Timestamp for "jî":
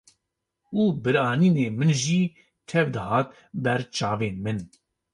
2.03-2.21